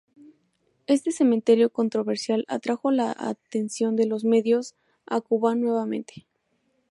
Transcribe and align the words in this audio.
Este 0.87 1.11
comentario 1.15 1.69
controversial 1.71 2.43
atrajo 2.47 2.89
la 2.89 3.11
atención 3.15 3.95
de 3.95 4.07
los 4.07 4.23
medios 4.23 4.73
a 5.05 5.21
Cuban 5.21 5.61
nuevamente. 5.61 6.25